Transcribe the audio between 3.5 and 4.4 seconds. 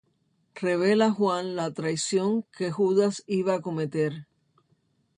a cometer.